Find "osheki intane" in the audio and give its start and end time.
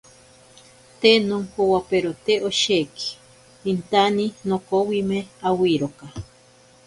2.49-4.25